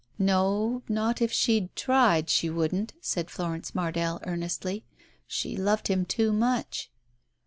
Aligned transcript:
"No, 0.17 0.81
not 0.89 1.21
if 1.21 1.31
she'd 1.31 1.75
tried, 1.75 2.27
she 2.27 2.49
wouldn't," 2.49 2.93
said 3.01 3.29
Florence 3.29 3.75
Mardell 3.75 4.19
earnestly. 4.25 4.83
"She 5.27 5.55
loved 5.55 5.89
him 5.89 6.05
too 6.07 6.33
much 6.33 6.89